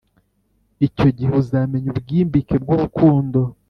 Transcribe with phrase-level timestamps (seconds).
[0.87, 3.39] icyo gihe uzamenya ubwimbike bwurukundo